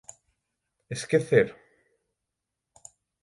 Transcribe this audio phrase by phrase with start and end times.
[0.95, 1.47] "Esquecer"?